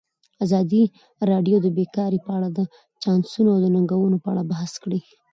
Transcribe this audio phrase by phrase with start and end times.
[0.45, 0.83] ازادي
[1.29, 2.59] راډیو د بیکاري په اړه د
[3.03, 4.99] چانسونو او ننګونو په اړه بحث کړی.